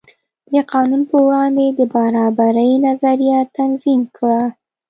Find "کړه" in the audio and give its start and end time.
4.17-4.43